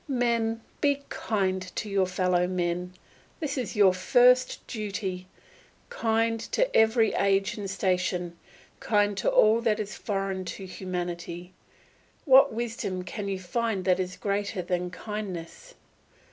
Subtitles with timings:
[0.07, 2.95] Men, be kind to your fellow men;
[3.39, 5.27] this is your first duty,
[5.91, 8.35] kind to every age and station,
[8.79, 11.53] kind to all that is not foreign to humanity.
[12.25, 15.75] What wisdom can you find that is greater than kindness?